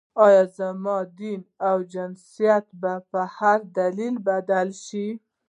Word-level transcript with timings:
یا 0.33 0.43
زما 0.57 0.97
دین 1.19 1.41
او 1.67 1.77
جنسیت 1.93 2.65
په 3.11 3.21
هر 3.37 3.59
دلیل 3.79 4.15
بدل 4.27 4.67
شي. 4.85 5.07